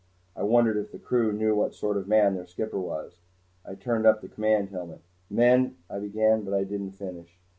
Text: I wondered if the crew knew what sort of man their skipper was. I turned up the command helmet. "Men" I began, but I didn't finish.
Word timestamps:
I 0.35 0.41
wondered 0.41 0.77
if 0.77 0.91
the 0.91 0.97
crew 0.97 1.31
knew 1.31 1.53
what 1.55 1.75
sort 1.75 1.95
of 1.95 2.07
man 2.07 2.33
their 2.33 2.47
skipper 2.47 2.79
was. 2.79 3.19
I 3.63 3.75
turned 3.75 4.07
up 4.07 4.21
the 4.21 4.29
command 4.29 4.69
helmet. 4.71 5.01
"Men" 5.29 5.77
I 5.91 5.99
began, 5.99 6.41
but 6.41 6.55
I 6.55 6.63
didn't 6.63 6.93
finish. 6.93 7.39